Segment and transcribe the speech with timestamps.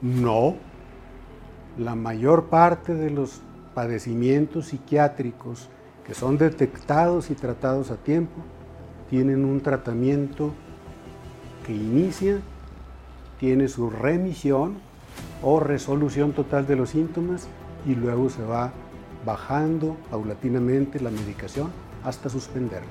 [0.00, 0.56] No.
[1.76, 3.40] La mayor parte de los
[3.74, 5.68] padecimientos psiquiátricos
[6.04, 8.40] que son detectados y tratados a tiempo
[9.10, 10.52] tienen un tratamiento
[11.66, 12.40] que inicia,
[13.38, 14.78] tiene su remisión
[15.42, 17.48] o resolución total de los síntomas
[17.86, 18.72] y luego se va
[19.24, 21.70] bajando paulatinamente la medicación
[22.04, 22.88] hasta suspenderla.